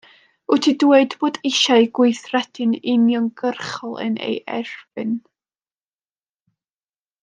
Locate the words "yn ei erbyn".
4.09-5.17